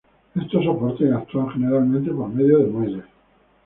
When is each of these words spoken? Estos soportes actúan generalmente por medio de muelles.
Estos 0.33 0.63
soportes 0.65 1.13
actúan 1.13 1.51
generalmente 1.51 2.09
por 2.11 2.27
medio 2.27 2.57
de 2.57 2.65
muelles. 2.65 3.05